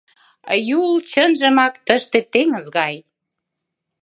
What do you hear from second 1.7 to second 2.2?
тыште